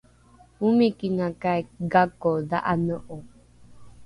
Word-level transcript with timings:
omikingakai 0.67 1.55
gako 1.91 2.31
dha’ane’o? 2.49 3.17